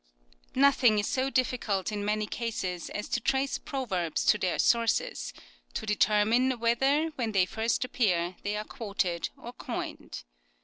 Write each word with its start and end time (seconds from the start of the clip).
Nothing 0.55 0.97
is 0.97 1.05
so 1.05 1.29
difficult 1.29 1.91
in 1.91 2.03
many 2.03 2.25
cases 2.25 2.89
as 2.89 3.07
to 3.09 3.19
trace 3.19 3.59
proverbs 3.59 4.25
to 4.25 4.39
their 4.39 4.57
sources— 4.57 5.31
^to 5.75 5.85
determine 5.85 6.59
whether 6.59 7.09
when 7.17 7.33
they 7.33 7.45
first 7.45 7.85
appear 7.85 8.35
they 8.41 8.57
are 8.57 8.63
quoted 8.65 9.29
or 9.37 9.53
coined. 9.53 10.23